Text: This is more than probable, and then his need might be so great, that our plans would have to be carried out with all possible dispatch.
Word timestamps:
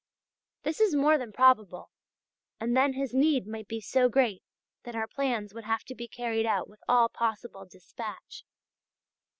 This 0.63 0.79
is 0.81 0.95
more 0.95 1.19
than 1.19 1.31
probable, 1.31 1.91
and 2.59 2.75
then 2.75 2.93
his 2.93 3.13
need 3.13 3.45
might 3.45 3.67
be 3.67 3.79
so 3.79 4.09
great, 4.09 4.41
that 4.81 4.95
our 4.95 5.05
plans 5.05 5.53
would 5.53 5.65
have 5.65 5.83
to 5.83 5.93
be 5.93 6.07
carried 6.07 6.47
out 6.47 6.67
with 6.67 6.81
all 6.89 7.07
possible 7.07 7.67
dispatch. 7.69 8.43